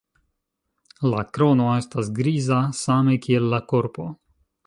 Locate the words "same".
2.79-3.17